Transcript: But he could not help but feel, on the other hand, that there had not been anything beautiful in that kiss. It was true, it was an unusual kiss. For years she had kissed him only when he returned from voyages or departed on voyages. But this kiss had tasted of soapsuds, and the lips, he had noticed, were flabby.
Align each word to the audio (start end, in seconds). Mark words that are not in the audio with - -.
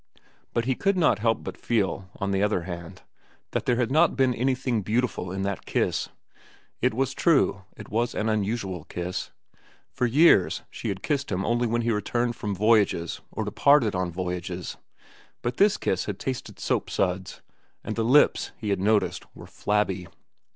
But 0.55 0.65
he 0.65 0.73
could 0.73 0.97
not 0.97 1.19
help 1.19 1.43
but 1.43 1.55
feel, 1.55 2.09
on 2.15 2.31
the 2.31 2.41
other 2.41 2.63
hand, 2.63 3.03
that 3.51 3.67
there 3.67 3.75
had 3.75 3.91
not 3.91 4.15
been 4.15 4.33
anything 4.33 4.81
beautiful 4.81 5.31
in 5.31 5.43
that 5.43 5.67
kiss. 5.67 6.09
It 6.81 6.95
was 6.95 7.13
true, 7.13 7.65
it 7.77 7.89
was 7.89 8.15
an 8.15 8.27
unusual 8.27 8.83
kiss. 8.85 9.29
For 9.93 10.07
years 10.07 10.63
she 10.71 10.89
had 10.89 11.03
kissed 11.03 11.31
him 11.31 11.45
only 11.45 11.67
when 11.67 11.83
he 11.83 11.91
returned 11.91 12.35
from 12.35 12.55
voyages 12.55 13.21
or 13.31 13.45
departed 13.45 13.93
on 13.93 14.11
voyages. 14.11 14.75
But 15.43 15.57
this 15.57 15.77
kiss 15.77 16.05
had 16.05 16.17
tasted 16.17 16.57
of 16.57 16.63
soapsuds, 16.63 17.41
and 17.83 17.95
the 17.95 18.03
lips, 18.03 18.53
he 18.57 18.69
had 18.71 18.79
noticed, 18.79 19.25
were 19.35 19.45
flabby. 19.45 20.07